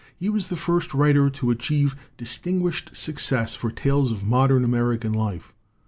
[0.17, 5.53] He was the first writer to achieve distinguished success for tales of modern American life.